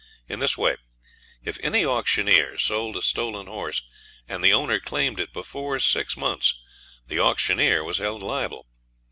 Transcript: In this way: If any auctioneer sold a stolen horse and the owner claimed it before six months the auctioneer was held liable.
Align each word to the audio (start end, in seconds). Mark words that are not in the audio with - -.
In 0.27 0.39
this 0.39 0.57
way: 0.57 0.77
If 1.43 1.59
any 1.59 1.85
auctioneer 1.85 2.57
sold 2.57 2.97
a 2.97 3.03
stolen 3.03 3.45
horse 3.45 3.83
and 4.27 4.43
the 4.43 4.51
owner 4.51 4.79
claimed 4.79 5.19
it 5.19 5.31
before 5.31 5.77
six 5.77 6.17
months 6.17 6.55
the 7.05 7.19
auctioneer 7.19 7.83
was 7.83 7.99
held 7.99 8.23
liable. 8.23 8.65